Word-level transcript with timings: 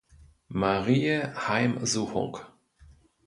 Mariä 0.59 1.19
Heimsuchung“. 1.43 2.35